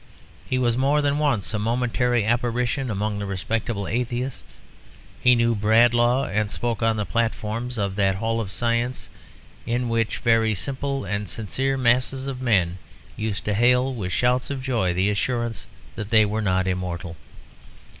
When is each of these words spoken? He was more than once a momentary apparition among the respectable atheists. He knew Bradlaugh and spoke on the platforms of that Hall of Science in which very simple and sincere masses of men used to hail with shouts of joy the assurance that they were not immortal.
He 0.47 0.57
was 0.57 0.75
more 0.75 0.99
than 0.99 1.19
once 1.19 1.53
a 1.53 1.59
momentary 1.59 2.25
apparition 2.25 2.89
among 2.89 3.19
the 3.19 3.25
respectable 3.27 3.87
atheists. 3.87 4.57
He 5.21 5.35
knew 5.35 5.53
Bradlaugh 5.53 6.23
and 6.25 6.49
spoke 6.49 6.81
on 6.81 6.97
the 6.97 7.05
platforms 7.05 7.77
of 7.77 7.95
that 7.97 8.15
Hall 8.15 8.41
of 8.41 8.51
Science 8.51 9.09
in 9.67 9.89
which 9.89 10.17
very 10.17 10.55
simple 10.55 11.05
and 11.05 11.29
sincere 11.29 11.77
masses 11.77 12.25
of 12.25 12.41
men 12.41 12.79
used 13.15 13.45
to 13.45 13.53
hail 13.53 13.93
with 13.93 14.11
shouts 14.11 14.49
of 14.49 14.63
joy 14.63 14.91
the 14.91 15.11
assurance 15.11 15.67
that 15.95 16.09
they 16.09 16.25
were 16.25 16.41
not 16.41 16.65
immortal. 16.65 17.15